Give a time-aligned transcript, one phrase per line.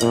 [0.00, 0.06] 生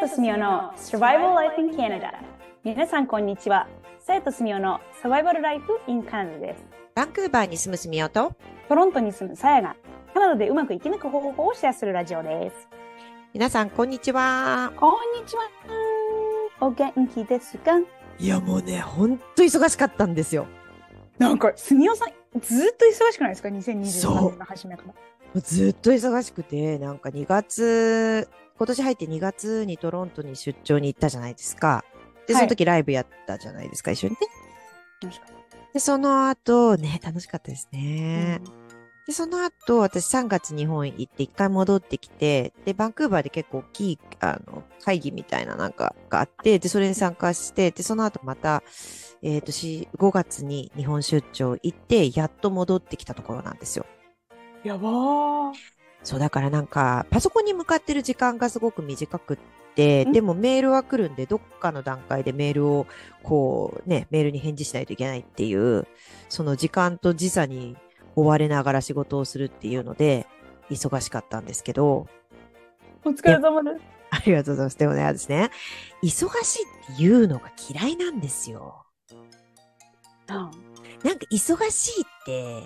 [0.00, 2.12] 徒すみおの Survival Life in Canada
[2.62, 3.66] 皆さんこんにちは。
[3.98, 6.64] 生徒すみおの Survival Life in Canada です。
[6.94, 8.34] バンクーバーに住むすみおと、
[8.68, 9.74] トロントに住むさやが。
[10.14, 12.68] カナダでうまく生き抜く方法をシェアするラジオです。
[13.34, 14.72] 皆さんこんにちは。
[14.76, 15.42] こんにちは。
[16.60, 17.80] お元気ですか？
[18.20, 20.46] いやもうね、ほんと忙しかったんですよ。
[21.18, 24.84] なんかすみおさんずっと忙しくないですか？2023そう年の初めか
[25.34, 31.84] らずっと忙しくて、なんか2月、今年入って2月にトロントに出張に行ったじゃないですか。
[32.26, 34.18] で、はいその時ライブやったじゃないですか、一緒にね。
[35.02, 35.36] 楽しかっ
[35.76, 38.40] で、その後、ね、楽しかったですたね。
[39.06, 48.62] で、その後、私3月日本行って一回戻ってきて、で、バンクーバーで結構大きい、あの、会議みたいななんかがあって、で、それに参加して、で、その後また、
[49.26, 53.84] えっ、と、し5月に日本出張行って、やっと戻ってきたところなんですよ。
[54.62, 55.52] やばー
[56.04, 59.38] そう、だからなんか、パソコンに向かってる時間がすごく短くっ
[59.74, 62.86] て、んでもメールは来るんで、どっかの段階でメールを、
[63.24, 65.88] こう、ね、メールに返事しないといけないっていう、
[66.28, 67.76] その時間と時差に
[68.14, 70.28] 追われながら仕事をするっていうので、
[70.70, 72.06] 忙しかったんですけど、
[73.04, 74.78] お疲れ様ですありがとうございます。
[74.78, 75.50] でもね、私ね、
[76.04, 78.85] 忙しいっていうのが嫌いなんですよ。
[80.28, 80.66] うん
[81.02, 82.62] なんか忙しいって、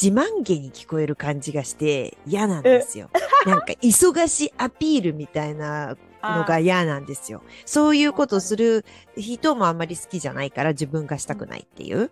[0.00, 3.10] 自慢げに聞こえる感じがして嫌なんですよ。
[3.46, 7.42] なんか忙しいアピールみたいなのが嫌なんですよ。
[7.64, 8.84] そういうことする
[9.16, 12.10] 人もあんまり好きじゃないから自分がしたくないっていう。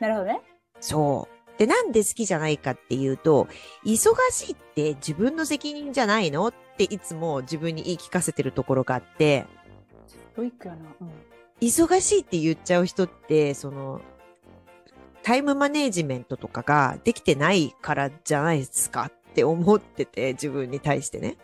[0.00, 0.40] なるほどね
[0.80, 1.58] そう。
[1.58, 3.46] で、なんで好きじゃないかっていうと、
[3.84, 9.44] 忙しいって自分の責任じゃないのっていつも自分に言い聞かせてるところがあって、
[10.06, 11.08] ストイックやな、うん
[11.60, 14.00] 忙しいって言っちゃう人って、その、
[15.22, 21.36] タイムマネージメントとかができてないからじゃないですかって思ってて、自分に対してね。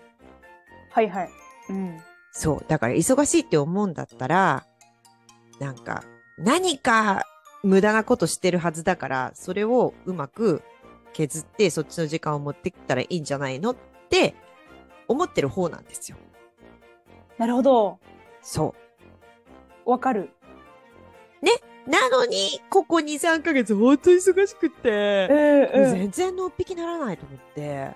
[0.91, 1.31] はいはい
[1.69, 2.01] うん
[2.33, 2.65] そう。
[2.69, 4.67] だから忙しいって思うんだったら、
[5.59, 6.05] なんか、
[6.37, 7.25] 何か
[7.63, 10.63] 無駄なことしてるはずだから、それをうまく
[11.15, 13.77] 削って、そっちの時間を持ってきたらいいんじゃないのっ
[14.11, 14.35] て
[15.09, 16.19] 思ってる方なんですよ。
[17.39, 17.99] なるほど
[18.43, 18.75] そ
[19.87, 19.91] う。
[19.91, 20.31] わかる
[21.87, 27.91] なのに、ここ2、3ヶ月ほんと忙しくて、えもう全然のっぴきならないと思って、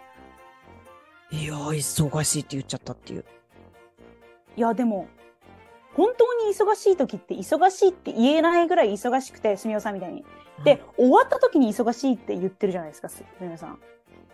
[1.32, 3.24] いやー、忙しいって言っちゃったっていう。
[4.56, 5.08] いやでも
[5.94, 10.24] 本当に忙しい時って忙しいって言えないぐらい忙しくてすみおさんみたいに。
[10.64, 13.78] で、終わった時に忙しいって言ってるじゃないですかすみおさん。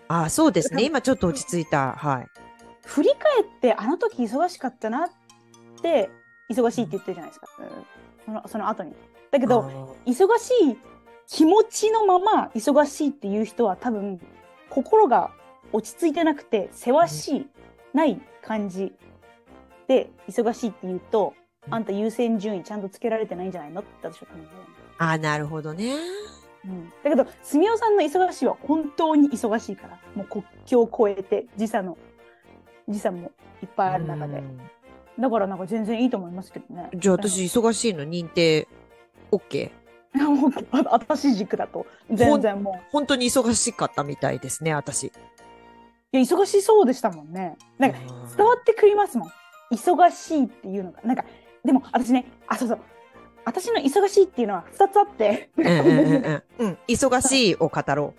[0.08, 0.84] ああ、そうですね。
[0.84, 1.92] 今ちょっと落ち着いた。
[1.92, 2.26] はい。
[2.84, 5.10] 振り返ってあの時忙しかったなっ
[5.82, 6.10] て
[6.50, 7.68] 忙しいって言ってるじゃないですか、うん。
[8.24, 8.94] そのその後に
[9.36, 10.78] だけど忙しい
[11.28, 14.20] 気持ちのまま忙しいっていう人は多分
[14.70, 15.30] 心が
[15.72, 17.46] 落ち着いてなくてせわしい
[17.92, 18.94] ない感じ
[19.88, 21.34] で忙しいって言うと
[21.66, 21.74] うん。
[21.74, 24.48] あんた優先順位ちゃんとつけられてないんじゃないのって私は考える
[24.98, 25.94] あー、なるほどね。
[26.64, 31.98] うん、だけどすみおさんの忙しいは本当に忙しいからもう国境を越えて時差の
[32.88, 33.30] 時差も
[33.62, 34.38] いっぱいある中で。
[34.38, 34.60] うん。
[35.18, 36.88] だからなんか全然いいと思いますけどね。
[36.94, 38.68] じゃあ私、忙しいの認定
[39.30, 39.70] OK?
[40.14, 45.08] うんもうあ私軸だと全然もう本当に忙しかったみたいですね、私。
[45.08, 45.10] い
[46.12, 49.30] や忙しそうでしたもんねなんかうん伝わってくりますもん
[49.72, 51.24] 忙しいっていうのがなんか
[51.64, 52.78] でも私ねあそうそう
[53.44, 56.42] 私の忙しいっていうのは2つあって、うんうんうんうん。
[56.58, 56.78] うん。
[56.88, 58.14] 忙しいを語ろ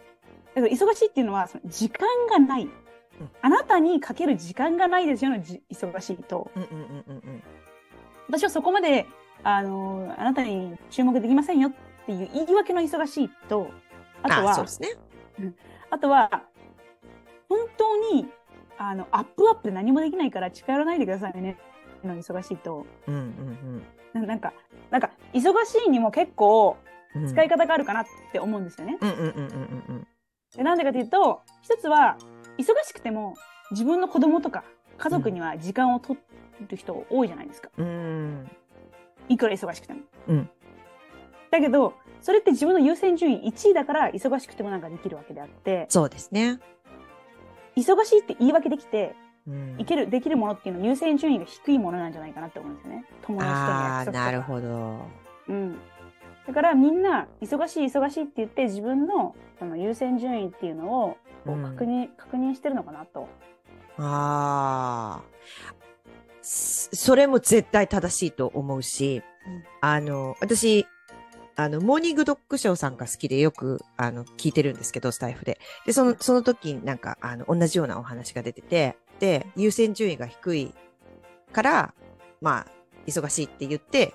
[0.55, 2.69] だから忙しいっていうのはその時間がない、
[3.41, 6.59] あなたにかける時間がないですよのじ忙しいとう。
[6.59, 7.43] うんうんうんうんうん。
[8.29, 9.05] 私はそこまで
[9.43, 11.73] あのあなたに注目できませんよっ
[12.05, 13.69] ていう言い訳の忙しいと
[14.23, 14.89] あとあはそうですね。
[15.89, 16.43] あとは
[17.47, 18.27] 本当に
[18.77, 21.57] あのアップアップで何もできないから近寄らないでくださいね
[22.03, 23.83] の忙しいとうんうん
[24.13, 24.53] ななんか
[24.91, 26.77] なんか忙しいにも結構
[27.15, 27.29] うんうん。
[27.29, 28.97] 使い方があるかなって思うんですよね。
[28.99, 30.07] うんうんうんうんうん
[30.55, 32.17] でなんでかというと一つは
[32.57, 33.35] 忙しくても
[33.71, 34.63] 自分の子供とか
[34.97, 36.17] 家族には時間を取
[36.67, 37.69] る人多いじゃないですか。
[37.77, 38.49] うん。
[39.27, 39.33] うん。
[39.33, 39.99] いくら忙しくても。
[40.27, 40.49] うん
[41.49, 46.59] だけどそれって自分の優先順位1位だから忙しくてもなんかできるわけであってそうですね。
[47.77, 49.15] 忙しいって言い訳できて
[49.47, 53.05] うんいけるできるものっていうのは優先順位が低いものなんじゃないかなって思うんですよね。
[53.21, 54.97] 友達との約束とかなるほど。
[55.47, 55.77] うん。
[56.47, 63.27] だからみんな忙しい忙しいって言って自分のその優先順位っていうのを確認、確認してるのかなと。
[63.97, 65.37] ああ。
[66.47, 70.87] そそれも絶対正しいと思うし、うんあの、私、
[71.57, 75.59] あの、モーニングドッグショーさんが好きでよく、あの、聞いてるんですけど、スタイフで。
[75.85, 80.73] で、その、その時になんか、あの、同じようなお話が出てて、で、優先順位が低い
[81.51, 81.93] から、
[82.41, 82.67] まあ、
[83.07, 84.13] 忙しいって言って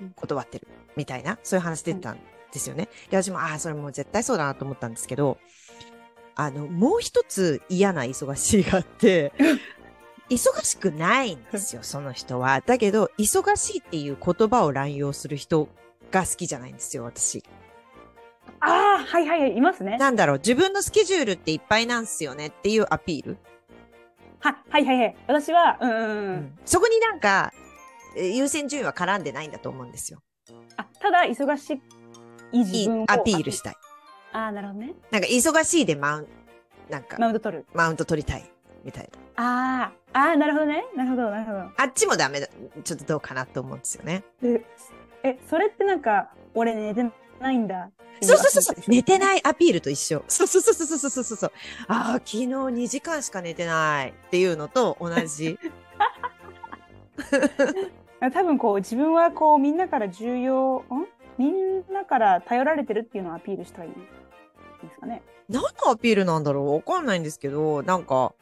[0.00, 2.18] うん、断ってる、みたいな、そういう話出てたん
[2.52, 2.88] ですよね。
[3.08, 5.38] で、私も、ああ、それもう絶対そうだなと思ったんですけど、
[6.34, 9.32] あの、もう一つ嫌な忙しいがあって、
[10.30, 12.60] 忙しくないんですよ、 その人は。
[12.60, 15.68] だけど、忙しいっていう言葉を乱用する人
[16.10, 17.42] が好きじゃないんですよ、私。
[18.60, 19.96] ああ、はいはいはい、いますね。
[19.98, 23.38] なんだろう、自分のスケジュールっていっぱいなんすよねっていうアピール。
[24.38, 25.16] は、はいはいはい。
[25.26, 26.58] 私は、うんうんうん。
[26.64, 27.52] そこになんか、
[28.16, 30.22] えー優先順位は絡んでないんだと思うんですよ。
[30.76, 31.80] あ、ただ、忙し
[32.52, 33.74] いい自分をいアピールしたい。
[34.32, 34.94] ああ、なるほどね。
[35.10, 36.28] なんか、忙しいでマウン、
[36.88, 37.66] なんか、マウント取る。
[37.72, 38.50] マウント取りたい。
[38.84, 39.42] みたいな。
[39.44, 40.84] ああ、ああ、なるほどね。
[40.96, 41.58] なるほど、なるほど。
[41.58, 42.48] あっちもダメだ。
[42.84, 44.24] ちょっとどうかなと思うんですよね。
[44.42, 44.64] で
[45.22, 47.04] え、それってなんか、俺寝て
[47.40, 47.90] ないんだ。
[48.22, 48.76] そうそうそうそう。
[48.88, 49.18] 寝てい。
[49.18, 50.24] ないアピールと一緒。
[50.28, 51.52] そうそうそうそうそうそうそう。
[51.88, 55.58] ああ、昨日2時間しか寝てないっていうのと同じ。
[58.32, 61.06] 多分こう、自分はこう、みんなから重要、ん？
[61.38, 63.98] みんなから頼られてるっていうのをアピールしたいんで
[64.92, 65.22] すかね。
[65.48, 68.34] 何のアピールなんだろうわかんないんですけど、なんか、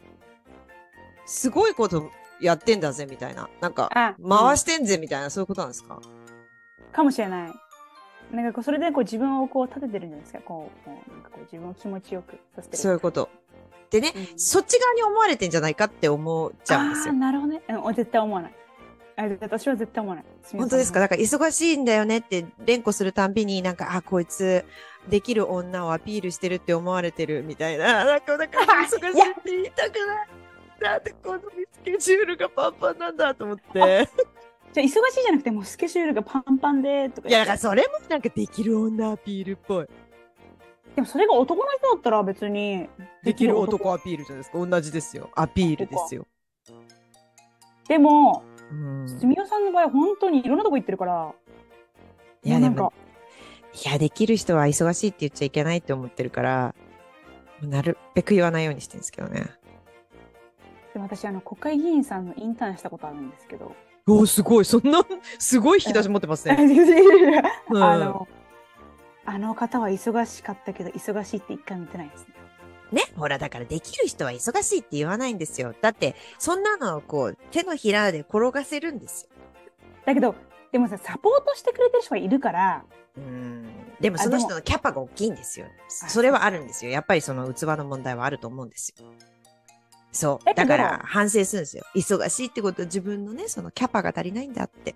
[1.28, 2.10] すごいこと
[2.40, 3.48] やってんだぜみたいな。
[3.60, 6.00] なんか、あ、回してんぜみたいな、そういうことなんですか？
[6.92, 7.52] かもしれない。
[8.32, 10.40] なんかこうそれでこう自分をこう立ててるんじゃないですか？
[10.44, 12.82] こう、こうなんかこう自分を気持ちよくさせてる。
[12.82, 13.28] そういうこと。
[13.90, 17.14] でね、うんそっち側に思われてんじゃないかって思っちゃうんですよ。
[17.14, 17.62] なるほどね。
[17.69, 18.54] うん、絶対思わない。
[19.16, 20.24] あ私は絶対思わない。
[20.52, 24.64] 本当ですかだから忙しいんだよねって連呼するたんびになんか、あ、こいつ
[25.08, 28.04] できる女をアピールしてるって思われてるみたいな。
[28.04, 30.28] なんか、なんか 忙しいって言いたくない。
[30.80, 31.40] なんでこの
[31.72, 33.62] スケジュールがパンパンなんだと思って。
[33.72, 34.90] じゃあ忙しい
[35.22, 39.86] じゃなくてもうスケジュールがパンパンでとかいや、だからそれもなんかできる女アピールっぽい。
[40.94, 42.88] でもそれが男の人だったら別に
[43.22, 44.64] できる男アピールじゃないですか。
[44.64, 45.30] 同じですよ。
[45.34, 46.26] アピールですよ。
[47.88, 49.08] でもうん。
[49.08, 51.32] すみおさんの場合本当にいろんなとこ行ってるから
[52.44, 52.92] いや、でも、
[53.84, 56.74] いや、できる人は忙しいって言っちゃいけないって思ってるから、
[57.62, 59.46] なるべく言わないようにしてるんですけどね。
[60.98, 63.76] でも私あの国会議員さんのインターンしたことあるんですけど
[64.08, 64.64] おーすごい。
[64.64, 65.04] そんな、
[65.38, 66.64] すごい引き出し持ってますあね。
[67.68, 68.26] うんの
[69.26, 72.34] あの方は忙しかったけど忙しいって一回も言ってないですね
[72.90, 73.02] ね。
[73.16, 75.74] ほら、だからできる人は忙しいって言わないんですよ。
[75.78, 79.30] だって、そんなのをこう、手のひらで転がせるんですよ。
[80.06, 80.34] だけど
[80.72, 82.84] でもさサポートしてくれてる人がいるから
[83.18, 83.68] うん。
[84.00, 85.66] でもその人のキャパが大きいんですよ。
[86.04, 86.90] あそれはあるんですよ。
[86.90, 89.06] やっぱりその器の問題はあると思うんですよ。
[90.10, 90.55] そう。
[90.55, 91.84] だから反省するんですよ。
[91.94, 94.94] 忙しいってことは自分のね、そのキャパが足りないんだって。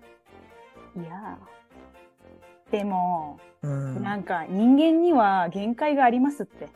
[0.95, 1.37] いや
[2.71, 4.03] でも、うん。
[4.03, 6.67] なんか人間には限界がありますって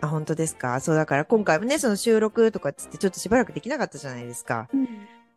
[0.00, 0.78] あ、本当ですか？
[0.80, 4.68] そうだから今回もね、その収録とかっつってちょっとしばらくできなかったじゃないですか。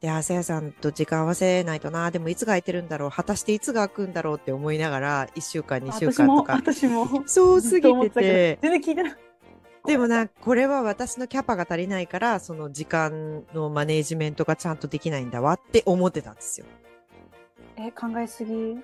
[0.01, 6.73] で、あさやさんと時間合わせないとな、でもいつが空いてるんだろう、果たしていつが空くんだろうって思いながら、1週間、2週私も間とか。
[6.73, 9.19] 私もそうずっと思過ぎっててど全然聞いてないて、
[9.85, 16.65] でもな、これは私のキャパが足りないから、その時間のマネージメントがちゃんとできないんだわって思ってたんですよ。
[17.77, 18.77] え考えすぎ？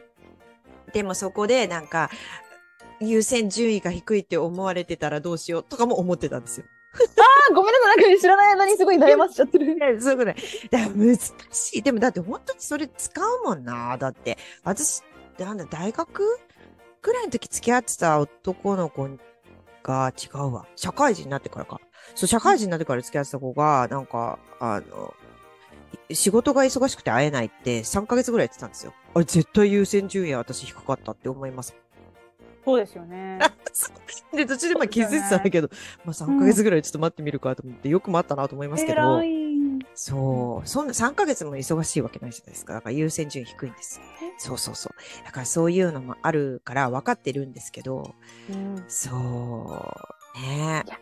[0.93, 2.09] でもそこでなんか、
[3.01, 6.65] 優先順位が低いって思われてたらどうしようとかも思ってたんですよ。
[7.49, 10.35] あごめんなさいなんか知らない間にすごい悩ませちゃってる そういうことない。
[10.71, 11.81] だから難しい。
[11.81, 13.97] でもだって本当にそれ使うもんな。
[13.97, 15.03] だって、私、
[15.37, 16.23] なんだ、大学
[17.01, 19.09] ぐらいの時付き合ってた男の子
[19.85, 20.65] が違うわ。
[20.75, 21.79] 社会人になってからか。
[22.15, 25.13] そう、社会人になってから付き合ってた子が、なんか、あの、
[26.11, 28.93] 仕事が忙しくて会えないって3ヶ月ぐらい言ってたんですよ。
[29.13, 31.75] あれ絶対優先順位は私低かったって思います。
[32.63, 33.37] そうですよね
[34.33, 35.69] で、途中でまあ気づいてたんだけど、
[36.03, 39.21] まあ3ヶ月ぐらいちょっと待ってみるかと思って、よく待ったなと思いますけど。
[39.95, 40.67] そう。
[40.67, 42.73] そんな3ヶ月も忙しいわけないじゃないですか。
[42.73, 44.01] だから優先順位低いんです。
[44.37, 45.25] そうそうそう。
[45.25, 48.13] だからそういうのもあるから分かってるんですけど、
[48.49, 50.39] うんそう。
[50.39, 50.99] ねいや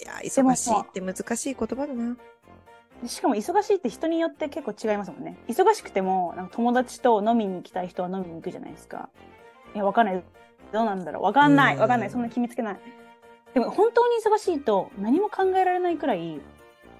[0.00, 0.02] え。
[0.02, 2.16] いや、でも忙しいって難しい言葉だな。
[3.06, 5.36] しかも忙しいって人によって結構違いますもんね。
[5.48, 9.08] 忙しくても、なんか友達と飲みに行きたい人は飲みに行くじゃないですか。
[9.74, 10.22] いや、わかんない。
[10.72, 11.22] どうなんだろう。
[11.24, 11.74] わかんない。
[11.74, 12.10] うんわかんない。
[12.10, 12.80] そんな決めつけない。
[13.54, 16.40] でも本当に忙しいと何も考えられないくらい、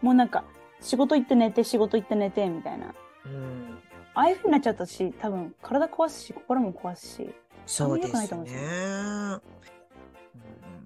[0.02, 0.44] もうなんか
[0.82, 2.94] 仕事行って寝て、仕事行って寝て、みたいな。
[3.24, 3.78] うん。
[4.14, 7.34] ああいう風になっちゃったし、多分体壊すし、心も壊すし。
[7.64, 8.28] そうですね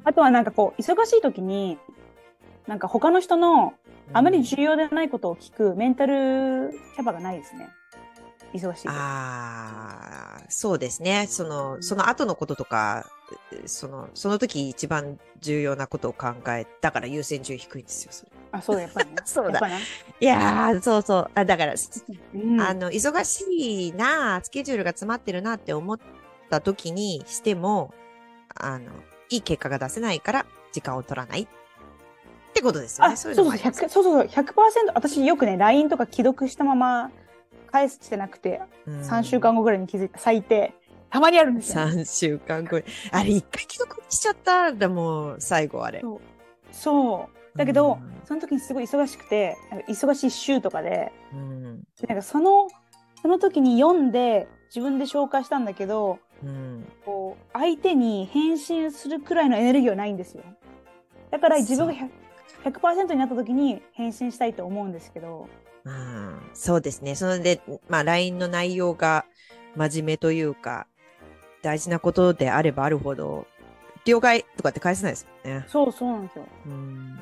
[0.05, 1.79] あとはなんかこう、忙しい時に、
[2.67, 3.75] なんか他の人の
[4.13, 7.69] あまり重要でないことを聞くメンタルキャパがないですね。
[8.53, 8.91] 忙しいと。
[8.91, 11.27] ああ、そうですね。
[11.29, 13.11] その、その後のこととか、
[13.65, 18.33] その、その時一番重要なことを考え、だから優先順位低いんですよ、それ。
[18.59, 19.17] あ、 そうだ、やっぱりね。
[19.25, 19.61] そうだ。
[20.21, 21.31] いやー、そうそう。
[21.35, 21.75] あだから、
[22.35, 25.99] うんあの、忙しいな、スケジュールが詰まってるなって思っ
[26.51, 27.93] た時にしても、
[28.55, 28.91] あの、
[29.29, 31.47] いい結果が出せないから時間を取らないっ
[32.55, 33.17] てことですよあ、ね。
[33.17, 34.53] そうそう、いのもあります100そうそうそう、100%、
[34.95, 37.11] 私よくね、LINE とか既読したまま
[37.71, 40.73] 返してなくて、うん3週間後ぐらいに気づいた、最低。
[41.11, 41.83] たまにあるんですよ。
[41.85, 42.85] 3週間後に。
[43.13, 46.01] あれ、一回既読しちゃったんだもう、最後あれ。
[46.01, 46.21] そう。
[46.73, 47.36] そう。
[47.57, 49.57] だけど、うんその時にすごい忙しくて、
[49.89, 51.81] 忙しい週とかで、うん。
[52.01, 52.67] でなんかその、
[53.23, 56.85] その時に読んで、自分で消化したんだけど、うん。
[57.05, 60.43] こう、相手に返信するくらいのエネルギーはないんですよ。
[61.31, 65.49] だから自分が 100%, 100になった時に返信したいと思うんですけど、
[65.85, 67.15] うんそうですね。
[67.15, 69.25] それで、まあ、LINE の内容が
[69.77, 70.89] 真面目というか、
[71.63, 73.47] 大事なことであればあるほど、
[74.05, 75.65] 了解とかって返せないですもんね。
[75.69, 76.45] そうそうなんですよ。
[76.67, 77.19] うん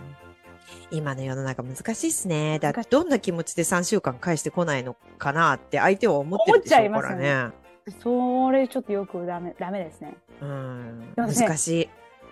[0.91, 2.59] 今の世の中難しいっすね。
[2.59, 7.64] だってどんな気持ちで3週間返してこないのかなって相手は思ってるでしょうから思っちゃいね。
[8.03, 10.17] それちょっとよくダメダメですね。
[10.41, 11.91] うん、難しい。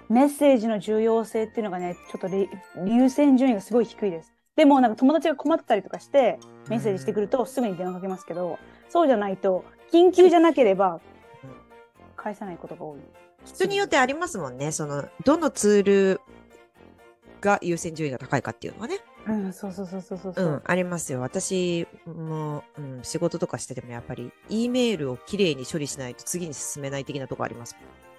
[0.09, 2.49] メッセージの重要性っていうのがね、ちょっとれ
[2.87, 4.33] 優先順位がすごい低いです。
[4.57, 11.01] でもなんか友達が困ってたりとかしてメッセージしてくるとすぐに電話かけますけど、そうじゃないと緊急じゃなければ
[12.17, 13.01] 返さないことが多い。
[13.45, 14.71] 人によってありますもんね。
[14.73, 16.21] その、どのツール
[17.43, 19.01] が優先順位が高いかっていうのはね。
[19.27, 20.49] うん、そうそうそうそうそうそうう。
[20.57, 21.21] ん、ありますよ。
[21.21, 27.77] 私も、うん、仕事とかしててもやっぱり、E メールをきれいに処理しないと次に進めない的なとこあります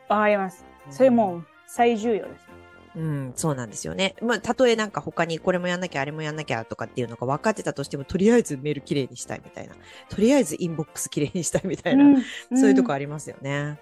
[0.08, 0.63] わかります。
[0.86, 0.94] もん。
[0.94, 2.53] それもう最重要です。
[2.96, 4.15] うん、そうなんですよね。
[4.22, 9.75] まあ、たとえなんか他にこれもやんなきゃ、あれもやんなきゃとかっていうのが分かってたとしても、とりあえずメールきれいにしたいみたいな。
[10.10, 12.06] とりあえずインボックスきれいにしたいみたいな。
[12.06, 12.24] うん
[12.56, 13.80] そういうとこあありますよね。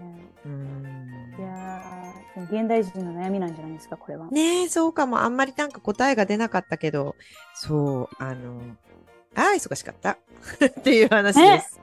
[0.00, 0.06] る。
[0.46, 1.34] うん。
[1.38, 2.07] いや
[2.44, 4.28] 現代人の悩みなんじゃないですか、これは。
[4.28, 5.20] ねえ、そうかも。
[5.20, 7.16] あんまりなんか答えが出なかったけど、
[7.54, 8.60] そう、あの、
[9.34, 10.18] ああ、忙しかった。
[10.64, 11.80] っていう話です。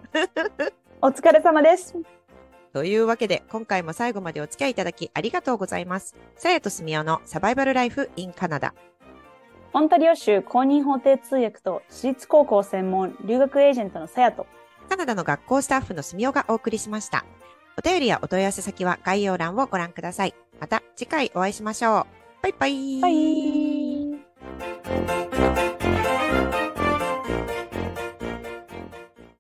[1.02, 1.96] お疲れ様です。
[2.74, 6.16] というわけで、今回も最後までお付き合いいただきありがとうございます。
[6.36, 8.74] さやとすみおのサバイバルライフ in カナダ。
[9.74, 14.46] オンタリオ州公認法廷通訳と私立高校専門留学エージェントのさやと。
[14.90, 17.26] カナダの学校スタッフのすみおがお送りしました。
[17.78, 20.36] お便りやお問い合わせ先は概要欄をご覧ください。
[20.60, 22.06] また次回お会いしましょう。
[22.44, 23.02] バイバイ。
[23.02, 25.25] バイ